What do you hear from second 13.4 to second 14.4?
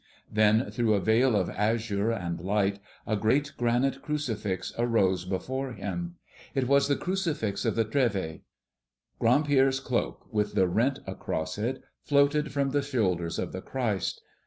the Christ.